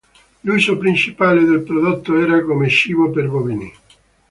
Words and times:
L'uso 0.39 0.79
principale 0.79 1.43
del 1.45 1.61
prodotto 1.61 2.17
era 2.19 2.43
come 2.43 2.67
cibo 2.69 3.11
per 3.11 3.29
bovini. 3.29 3.71